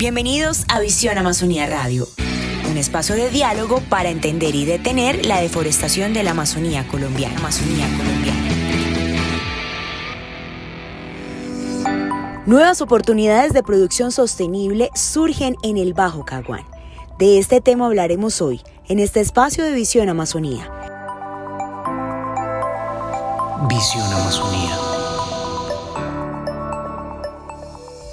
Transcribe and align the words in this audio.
Bienvenidos 0.00 0.64
a 0.68 0.80
Visión 0.80 1.18
Amazonía 1.18 1.66
Radio, 1.66 2.08
un 2.70 2.78
espacio 2.78 3.14
de 3.14 3.28
diálogo 3.28 3.82
para 3.90 4.08
entender 4.08 4.54
y 4.54 4.64
detener 4.64 5.26
la 5.26 5.42
deforestación 5.42 6.14
de 6.14 6.22
la 6.22 6.30
Amazonía 6.30 6.88
colombiana. 6.88 7.36
Amazonía 7.36 7.86
colombiana. 7.98 8.40
Nuevas 12.46 12.80
oportunidades 12.80 13.52
de 13.52 13.62
producción 13.62 14.10
sostenible 14.10 14.88
surgen 14.94 15.56
en 15.62 15.76
el 15.76 15.92
Bajo 15.92 16.24
Caguán. 16.24 16.64
De 17.18 17.38
este 17.38 17.60
tema 17.60 17.84
hablaremos 17.84 18.40
hoy, 18.40 18.62
en 18.88 19.00
este 19.00 19.20
espacio 19.20 19.64
de 19.64 19.72
Visión 19.72 20.08
Amazonía. 20.08 20.72
Visión 23.68 24.10
Amazonía. 24.14 24.89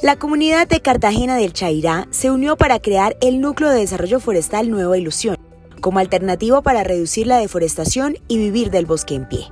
La 0.04 0.16
comunidad 0.16 0.68
de 0.68 0.80
Cartagena 0.80 1.38
del 1.38 1.54
Chairá 1.54 2.08
se 2.12 2.30
unió 2.30 2.56
para 2.56 2.80
crear 2.80 3.18
el 3.20 3.42
Núcleo 3.42 3.72
de 3.72 3.80
Desarrollo 3.80 4.20
Forestal 4.20 4.70
Nueva 4.70 4.96
Ilusión, 4.96 5.38
como 5.82 5.98
alternativa 5.98 6.62
para 6.62 6.84
reducir 6.84 7.26
la 7.26 7.40
deforestación 7.40 8.16
y 8.28 8.38
vivir 8.38 8.70
del 8.70 8.86
bosque 8.86 9.16
en 9.16 9.28
pie. 9.28 9.48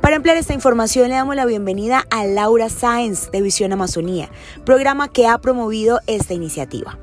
Para 0.00 0.16
ampliar 0.16 0.36
esta 0.36 0.52
información 0.52 1.10
le 1.10 1.14
damos 1.14 1.36
la 1.36 1.46
bienvenida 1.46 2.04
a 2.10 2.26
Laura 2.26 2.70
Sáenz 2.70 3.30
de 3.30 3.40
Visión 3.40 3.72
Amazonía, 3.72 4.30
programa 4.64 5.12
que 5.12 5.28
ha 5.28 5.38
promovido 5.38 6.00
esta 6.08 6.34
iniciativa. 6.34 6.98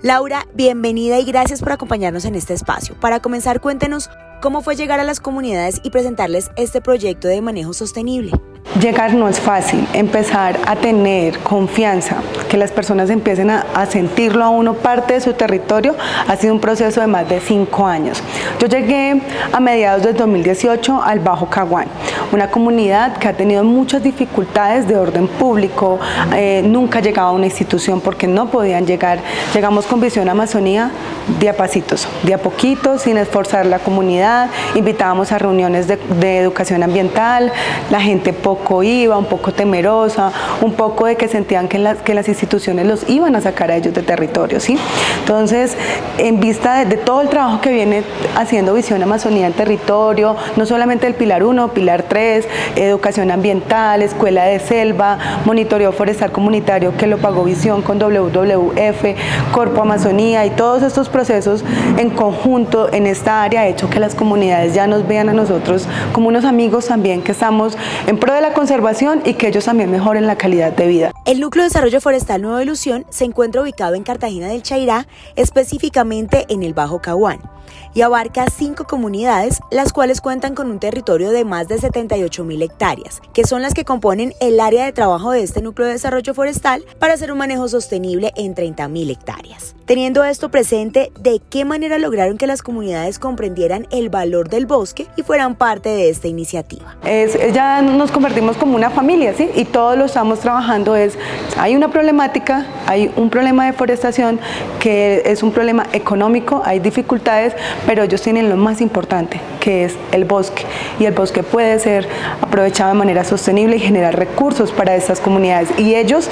Laura, 0.00 0.46
bienvenida 0.54 1.18
y 1.18 1.24
gracias 1.24 1.60
por 1.60 1.72
acompañarnos 1.72 2.24
en 2.24 2.36
este 2.36 2.54
espacio. 2.54 2.98
Para 3.00 3.20
comenzar, 3.20 3.60
cuéntenos 3.60 4.08
cómo 4.44 4.60
fue 4.60 4.76
llegar 4.76 5.00
a 5.00 5.04
las 5.04 5.20
comunidades 5.20 5.80
y 5.84 5.88
presentarles 5.88 6.50
este 6.56 6.82
proyecto 6.82 7.28
de 7.28 7.40
manejo 7.40 7.72
sostenible. 7.72 8.32
Llegar 8.78 9.14
no 9.14 9.28
es 9.28 9.38
fácil, 9.38 9.86
empezar 9.94 10.58
a 10.66 10.74
tener 10.74 11.38
confianza, 11.38 12.16
que 12.48 12.56
las 12.56 12.72
personas 12.72 13.08
empiecen 13.08 13.48
a, 13.48 13.86
sentirlo 13.86 14.42
a 14.42 14.48
uno 14.48 14.74
parte 14.74 15.14
de 15.14 15.20
su 15.20 15.32
territorio, 15.34 15.94
ha 16.26 16.36
sido 16.36 16.52
un 16.52 16.60
proceso 16.60 17.00
de 17.00 17.06
más 17.06 17.28
de 17.28 17.40
cinco 17.40 17.86
años. 17.86 18.20
Yo 18.58 18.66
llegué 18.66 19.22
a 19.52 19.60
mediados 19.60 20.02
del 20.02 20.16
2018 20.16 21.00
al 21.02 21.20
Bajo 21.20 21.48
Caguán, 21.48 21.86
una 22.32 22.50
comunidad 22.50 23.16
que 23.18 23.28
ha 23.28 23.36
tenido 23.36 23.62
muchas 23.62 24.02
dificultades 24.02 24.88
de 24.88 24.96
orden 24.96 25.28
público, 25.28 26.00
eh, 26.34 26.62
nunca 26.66 27.00
llegaba 27.00 27.28
a 27.28 27.32
una 27.32 27.46
institución 27.46 28.00
porque 28.00 28.26
no 28.26 28.50
podían 28.50 28.86
llegar. 28.86 29.20
Llegamos 29.54 29.86
con 29.86 30.00
Visión 30.00 30.28
Amazonía 30.28 30.90
de 31.38 31.48
a 31.48 31.56
pasitos, 31.56 32.08
de 32.24 32.34
a 32.34 32.38
poquitos, 32.38 33.02
sin 33.02 33.18
esforzar 33.18 33.66
la 33.66 33.78
comunidad, 33.78 34.33
invitábamos 34.74 35.32
a 35.32 35.38
reuniones 35.38 35.86
de, 35.86 35.96
de 35.96 36.38
educación 36.38 36.82
ambiental, 36.82 37.52
la 37.90 38.00
gente 38.00 38.32
poco 38.32 38.82
iba, 38.82 39.16
un 39.16 39.26
poco 39.26 39.52
temerosa, 39.52 40.32
un 40.60 40.72
poco 40.74 41.06
de 41.06 41.16
que 41.16 41.28
sentían 41.28 41.68
que 41.68 41.78
las, 41.78 41.98
que 41.98 42.14
las 42.14 42.28
instituciones 42.28 42.86
los 42.86 43.08
iban 43.08 43.36
a 43.36 43.40
sacar 43.40 43.70
a 43.70 43.76
ellos 43.76 43.94
de 43.94 44.02
territorio, 44.02 44.60
¿sí? 44.60 44.78
Entonces, 45.20 45.76
en 46.18 46.40
vista 46.40 46.84
de, 46.84 46.96
todo 46.96 47.20
el 47.20 47.28
trabajo 47.28 47.60
que 47.60 47.70
viene 47.72 48.04
haciendo 48.36 48.74
Visión 48.74 49.02
Amazonía 49.02 49.46
en 49.46 49.52
territorio, 49.52 50.36
no 50.56 50.66
solamente 50.66 51.06
el 51.06 51.14
Pilar 51.14 51.44
1, 51.44 51.68
Pilar 51.68 52.04
3, 52.08 52.46
educación 52.76 53.30
ambiental, 53.30 54.02
escuela 54.02 54.44
de 54.44 54.60
selva, 54.60 55.18
monitoreo 55.44 55.92
forestal 55.92 56.32
comunitario 56.32 56.96
que 56.96 57.06
lo 57.06 57.18
pagó 57.18 57.44
Visión 57.44 57.82
con 57.82 57.98
WWF, 57.98 59.04
Corpo 59.52 59.82
Amazonía 59.82 60.46
y 60.46 60.50
todos 60.50 60.82
estos 60.82 61.08
procesos 61.08 61.64
en 61.98 62.10
conjunto 62.10 62.92
en 62.92 63.06
esta 63.06 63.42
área 63.42 63.62
ha 63.62 63.66
hecho 63.66 63.90
que 63.90 64.00
las 64.00 64.14
comunidades 64.14 64.23
ya 64.72 64.86
nos 64.86 65.06
vean 65.06 65.28
a 65.28 65.32
nosotros 65.32 65.86
como 66.12 66.28
unos 66.28 66.44
amigos 66.44 66.86
también 66.86 67.22
que 67.22 67.32
estamos 67.32 67.76
en 68.06 68.18
pro 68.18 68.34
de 68.34 68.40
la 68.40 68.52
conservación 68.52 69.22
y 69.24 69.34
que 69.34 69.48
ellos 69.48 69.64
también 69.64 69.90
mejoren 69.90 70.26
la 70.26 70.36
calidad 70.36 70.72
de 70.72 70.86
vida. 70.86 71.12
El 71.24 71.40
Núcleo 71.40 71.64
de 71.64 71.68
Desarrollo 71.68 72.00
Forestal 72.00 72.42
Nueva 72.42 72.62
Ilusión 72.62 73.06
se 73.10 73.24
encuentra 73.24 73.62
ubicado 73.62 73.94
en 73.94 74.02
Cartagena 74.02 74.48
del 74.48 74.62
Chairá, 74.62 75.06
específicamente 75.36 76.46
en 76.48 76.62
el 76.62 76.74
Bajo 76.74 77.00
Caguán 77.00 77.53
y 77.94 78.02
abarca 78.02 78.46
cinco 78.50 78.84
comunidades, 78.84 79.60
las 79.70 79.92
cuales 79.92 80.20
cuentan 80.20 80.54
con 80.54 80.70
un 80.70 80.78
territorio 80.78 81.30
de 81.30 81.44
más 81.44 81.68
de 81.68 81.78
78 81.78 82.44
mil 82.44 82.62
hectáreas, 82.62 83.20
que 83.32 83.44
son 83.44 83.62
las 83.62 83.74
que 83.74 83.84
componen 83.84 84.34
el 84.40 84.60
área 84.60 84.84
de 84.84 84.92
trabajo 84.92 85.30
de 85.30 85.42
este 85.42 85.62
núcleo 85.62 85.86
de 85.86 85.94
desarrollo 85.94 86.34
forestal 86.34 86.84
para 86.98 87.14
hacer 87.14 87.32
un 87.32 87.38
manejo 87.38 87.68
sostenible 87.68 88.32
en 88.36 88.54
30 88.54 88.88
mil 88.88 89.10
hectáreas. 89.10 89.74
Teniendo 89.86 90.24
esto 90.24 90.50
presente, 90.50 91.12
¿de 91.20 91.42
qué 91.50 91.66
manera 91.66 91.98
lograron 91.98 92.38
que 92.38 92.46
las 92.46 92.62
comunidades 92.62 93.18
comprendieran 93.18 93.86
el 93.90 94.08
valor 94.08 94.48
del 94.48 94.64
bosque 94.64 95.08
y 95.14 95.22
fueran 95.22 95.56
parte 95.56 95.90
de 95.90 96.08
esta 96.08 96.26
iniciativa? 96.26 96.96
Es, 97.04 97.36
ya 97.52 97.82
nos 97.82 98.10
convertimos 98.10 98.56
como 98.56 98.76
una 98.76 98.88
familia, 98.88 99.34
¿sí? 99.34 99.50
Y 99.54 99.66
todos 99.66 99.98
lo 99.98 100.06
estamos 100.06 100.40
trabajando 100.40 100.96
es, 100.96 101.18
hay 101.58 101.76
una 101.76 101.88
problemática, 101.88 102.66
hay 102.86 103.10
un 103.16 103.30
problema 103.30 103.64
de 103.64 103.72
deforestación 103.72 104.40
que 104.80 105.22
es 105.24 105.42
un 105.42 105.52
problema 105.52 105.86
económico, 105.92 106.62
hay 106.64 106.80
dificultades, 106.80 107.54
pero 107.86 108.02
ellos 108.02 108.22
tienen 108.22 108.48
lo 108.48 108.56
más 108.56 108.80
importante, 108.80 109.40
que 109.60 109.84
es 109.84 109.96
el 110.12 110.24
bosque. 110.24 110.64
Y 110.98 111.04
el 111.04 111.12
bosque 111.12 111.42
puede 111.42 111.78
ser 111.78 112.08
aprovechado 112.40 112.90
de 112.90 112.98
manera 112.98 113.24
sostenible 113.24 113.76
y 113.76 113.80
generar 113.80 114.16
recursos 114.16 114.72
para 114.72 114.94
estas 114.96 115.20
comunidades. 115.20 115.68
Y 115.78 115.94
ellos 115.94 116.28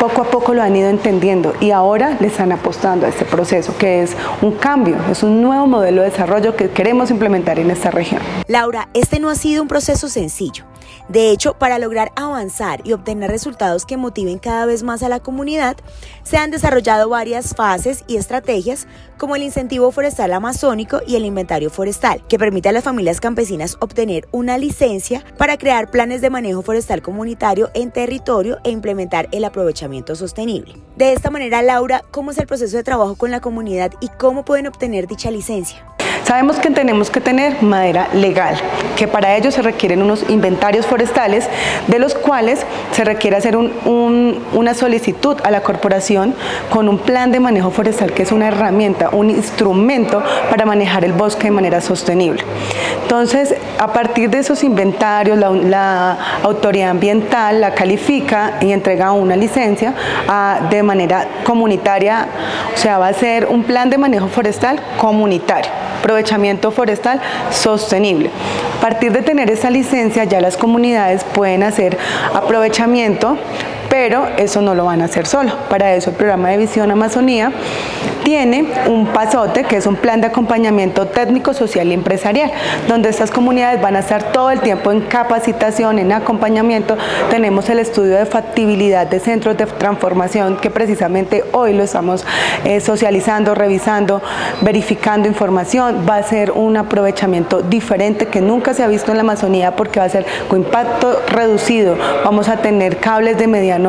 poco 0.00 0.22
a 0.22 0.24
poco 0.24 0.54
lo 0.54 0.62
han 0.62 0.74
ido 0.74 0.88
entendiendo 0.88 1.54
y 1.60 1.70
ahora 1.70 2.16
les 2.20 2.32
están 2.32 2.52
apostando 2.52 3.06
a 3.06 3.08
este 3.08 3.24
proceso, 3.24 3.76
que 3.76 4.02
es 4.02 4.16
un 4.40 4.52
cambio, 4.52 4.96
es 5.10 5.22
un 5.22 5.42
nuevo 5.42 5.66
modelo 5.66 6.02
de 6.02 6.10
desarrollo 6.10 6.56
que 6.56 6.70
queremos 6.70 7.10
implementar 7.10 7.58
en 7.58 7.70
esta 7.70 7.90
región. 7.90 8.22
Laura, 8.48 8.88
este 8.94 9.20
no 9.20 9.28
ha 9.30 9.34
sido 9.34 9.62
un 9.62 9.68
proceso 9.68 10.08
sencillo. 10.08 10.71
De 11.12 11.30
hecho, 11.30 11.52
para 11.52 11.78
lograr 11.78 12.10
avanzar 12.16 12.80
y 12.84 12.94
obtener 12.94 13.30
resultados 13.30 13.84
que 13.84 13.98
motiven 13.98 14.38
cada 14.38 14.64
vez 14.64 14.82
más 14.82 15.02
a 15.02 15.10
la 15.10 15.20
comunidad, 15.20 15.76
se 16.22 16.38
han 16.38 16.50
desarrollado 16.50 17.10
varias 17.10 17.54
fases 17.54 18.02
y 18.06 18.16
estrategias 18.16 18.86
como 19.18 19.36
el 19.36 19.42
incentivo 19.42 19.92
forestal 19.92 20.32
amazónico 20.32 21.02
y 21.06 21.16
el 21.16 21.26
inventario 21.26 21.68
forestal, 21.68 22.26
que 22.28 22.38
permite 22.38 22.70
a 22.70 22.72
las 22.72 22.84
familias 22.84 23.20
campesinas 23.20 23.76
obtener 23.80 24.26
una 24.32 24.56
licencia 24.56 25.22
para 25.36 25.58
crear 25.58 25.90
planes 25.90 26.22
de 26.22 26.30
manejo 26.30 26.62
forestal 26.62 27.02
comunitario 27.02 27.70
en 27.74 27.90
territorio 27.90 28.56
e 28.64 28.70
implementar 28.70 29.28
el 29.32 29.44
aprovechamiento 29.44 30.16
sostenible. 30.16 30.76
De 30.96 31.12
esta 31.12 31.28
manera, 31.28 31.60
Laura, 31.60 32.02
¿cómo 32.10 32.30
es 32.30 32.38
el 32.38 32.46
proceso 32.46 32.78
de 32.78 32.84
trabajo 32.84 33.16
con 33.16 33.30
la 33.30 33.42
comunidad 33.42 33.92
y 34.00 34.08
cómo 34.08 34.46
pueden 34.46 34.66
obtener 34.66 35.06
dicha 35.06 35.30
licencia? 35.30 35.84
Sabemos 36.32 36.56
que 36.56 36.70
tenemos 36.70 37.10
que 37.10 37.20
tener 37.20 37.62
madera 37.62 38.08
legal, 38.14 38.54
que 38.96 39.06
para 39.06 39.36
ello 39.36 39.50
se 39.50 39.60
requieren 39.60 40.00
unos 40.00 40.24
inventarios 40.30 40.86
forestales, 40.86 41.46
de 41.88 41.98
los 41.98 42.14
cuales 42.14 42.64
se 42.92 43.04
requiere 43.04 43.36
hacer 43.36 43.54
una 43.54 44.72
solicitud 44.72 45.36
a 45.44 45.50
la 45.50 45.62
corporación 45.62 46.34
con 46.70 46.88
un 46.88 46.96
plan 46.96 47.32
de 47.32 47.38
manejo 47.38 47.70
forestal, 47.70 48.14
que 48.14 48.22
es 48.22 48.32
una 48.32 48.48
herramienta, 48.48 49.10
un 49.12 49.28
instrumento 49.28 50.22
para 50.48 50.64
manejar 50.64 51.04
el 51.04 51.12
bosque 51.12 51.48
de 51.48 51.50
manera 51.50 51.82
sostenible. 51.82 52.42
Entonces, 53.02 53.54
a 53.78 53.92
partir 53.92 54.30
de 54.30 54.38
esos 54.38 54.64
inventarios, 54.64 55.36
la, 55.36 56.16
autoridad 56.42 56.88
ambiental 56.88 57.60
la 57.60 57.74
califica 57.74 58.54
y 58.62 58.72
entrega 58.72 59.12
una 59.12 59.36
licencia 59.36 59.92
de 60.70 60.82
manera 60.82 61.26
comunitaria, 61.44 62.26
o 62.74 62.78
sea, 62.78 62.96
va 62.96 63.08
a 63.08 63.12
ser 63.12 63.48
un 63.48 63.64
plan 63.64 63.90
de 63.90 63.98
manejo 63.98 64.28
forestal 64.28 64.80
comunitario 64.96 65.81
aprovechamiento 66.02 66.72
forestal 66.72 67.20
sostenible. 67.52 68.28
A 68.78 68.80
partir 68.80 69.12
de 69.12 69.22
tener 69.22 69.48
esa 69.50 69.70
licencia 69.70 70.24
ya 70.24 70.40
las 70.40 70.56
comunidades 70.56 71.22
pueden 71.22 71.62
hacer 71.62 71.96
aprovechamiento 72.34 73.38
pero 73.92 74.26
eso 74.38 74.62
no 74.62 74.74
lo 74.74 74.86
van 74.86 75.02
a 75.02 75.04
hacer 75.04 75.26
solo. 75.26 75.52
Para 75.68 75.94
eso 75.94 76.08
el 76.08 76.16
programa 76.16 76.48
de 76.48 76.56
Visión 76.56 76.90
Amazonía 76.90 77.52
tiene 78.24 78.64
un 78.86 79.08
pasote, 79.08 79.64
que 79.64 79.76
es 79.76 79.86
un 79.86 79.96
plan 79.96 80.22
de 80.22 80.28
acompañamiento 80.28 81.08
técnico, 81.08 81.52
social 81.52 81.88
y 81.88 81.92
empresarial, 81.92 82.50
donde 82.88 83.10
estas 83.10 83.30
comunidades 83.30 83.82
van 83.82 83.96
a 83.96 83.98
estar 83.98 84.32
todo 84.32 84.50
el 84.50 84.60
tiempo 84.60 84.92
en 84.92 85.02
capacitación, 85.02 85.98
en 85.98 86.12
acompañamiento. 86.12 86.96
Tenemos 87.28 87.68
el 87.68 87.80
estudio 87.80 88.16
de 88.16 88.24
factibilidad 88.24 89.06
de 89.06 89.20
centros 89.20 89.58
de 89.58 89.66
transformación, 89.66 90.56
que 90.56 90.70
precisamente 90.70 91.44
hoy 91.52 91.74
lo 91.74 91.82
estamos 91.82 92.24
eh, 92.64 92.80
socializando, 92.80 93.54
revisando, 93.54 94.22
verificando 94.62 95.28
información. 95.28 96.06
Va 96.08 96.16
a 96.16 96.22
ser 96.22 96.52
un 96.52 96.78
aprovechamiento 96.78 97.60
diferente 97.60 98.28
que 98.28 98.40
nunca 98.40 98.72
se 98.72 98.84
ha 98.84 98.86
visto 98.86 99.10
en 99.10 99.18
la 99.18 99.22
Amazonía 99.22 99.76
porque 99.76 100.00
va 100.00 100.06
a 100.06 100.08
ser 100.08 100.24
con 100.48 100.60
impacto 100.60 101.20
reducido. 101.28 101.94
Vamos 102.24 102.48
a 102.48 102.56
tener 102.56 102.96
cables 102.96 103.36
de 103.36 103.48
mediano 103.48 103.81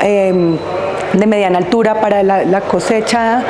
Em, 0.00 0.58
de 1.12 1.26
mediana 1.26 1.58
altura 1.58 2.00
para 2.00 2.22
la, 2.22 2.60
cosecha, 2.62 3.42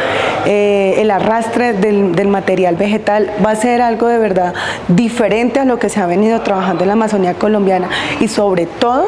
eh, 0.47 0.95
el 0.99 1.11
arrastre 1.11 1.73
del, 1.73 2.29
material 2.29 2.77
vegetal, 2.77 3.31
va 3.45 3.51
a 3.51 3.57
ser 3.57 3.83
algo 3.83 4.09
de 4.09 4.19
verdad 4.19 4.55
diferente 4.89 5.61
a 5.61 5.65
lo 5.65 5.79
que 5.79 5.89
se 5.89 6.01
ha 6.01 6.07
venido 6.07 6.41
trabajando 6.41 6.85
en 6.85 6.89
la 6.89 6.95
Amazonía 6.95 7.35
colombiana 7.35 7.89
y 8.21 8.29
sobre 8.29 8.67
todo 8.67 9.07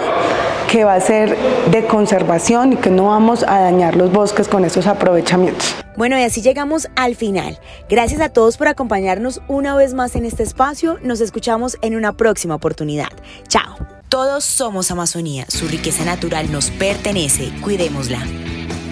que 0.69 0.85
va 0.85 0.95
a 0.95 1.01
ser 1.01 1.37
de 1.71 1.85
conservación 1.87 2.73
y 2.73 2.77
que 2.77 2.91
no 2.91 3.07
vamos 3.07 3.45
a 3.45 3.61
dañar 3.61 3.97
los 3.97 4.13
bosques 4.13 4.49
con 4.49 4.65
estos 4.65 4.87
aprovechamientos. 4.87 5.77
Bueno, 5.97 6.19
y 6.19 6.23
así 6.23 6.43
llegamos 6.43 6.89
al 6.97 7.15
final. 7.15 7.59
Gracias 7.89 8.21
a 8.21 8.29
todos 8.29 8.57
por 8.57 8.67
acompañarnos 8.67 9.41
una 9.47 9.77
vez 9.77 9.95
más 9.95 10.17
en 10.17 10.25
este 10.25 10.43
espacio. 10.43 10.99
Nos 11.03 11.21
escuchamos 11.21 11.77
en 11.83 11.95
una 11.95 12.13
próxima 12.13 12.57
oportunidad. 12.57 13.11
Chao. 13.49 13.94
Todos 14.15 14.45
somos 14.45 14.93
Amazonía, 14.93 15.45
su 15.49 15.67
riqueza 15.67 16.05
natural 16.05 16.53
nos 16.53 16.71
pertenece, 16.71 17.51
cuidémosla. 17.61 18.25